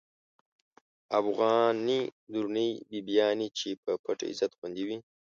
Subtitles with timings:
[1.19, 2.01] افغانی
[2.31, 4.97] درنی بیبیانی، چی په پت عزت خوندی وی